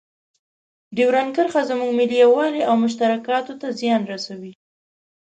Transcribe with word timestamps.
ډیورنډ 0.95 1.31
کرښه 1.35 1.61
زموږ 1.69 1.91
ملي 1.99 2.17
یووالي 2.23 2.61
او 2.69 2.75
مشترکاتو 2.83 3.53
ته 3.61 3.67
زیان 3.79 4.01
رسوي. 4.11 4.53